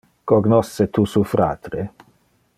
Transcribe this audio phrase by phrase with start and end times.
[0.29, 1.85] Cognosce tu su fratre?